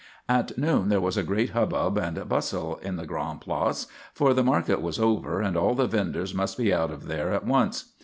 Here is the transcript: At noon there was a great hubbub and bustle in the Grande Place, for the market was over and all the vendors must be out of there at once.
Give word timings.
At 0.27 0.57
noon 0.57 0.89
there 0.89 0.99
was 0.99 1.15
a 1.15 1.21
great 1.21 1.51
hubbub 1.51 1.95
and 1.99 2.27
bustle 2.27 2.77
in 2.77 2.95
the 2.95 3.05
Grande 3.05 3.39
Place, 3.41 3.85
for 4.15 4.33
the 4.33 4.43
market 4.43 4.81
was 4.81 4.97
over 4.99 5.41
and 5.41 5.55
all 5.55 5.75
the 5.75 5.85
vendors 5.85 6.33
must 6.33 6.57
be 6.57 6.73
out 6.73 6.89
of 6.89 7.05
there 7.05 7.31
at 7.31 7.45
once. 7.45 7.93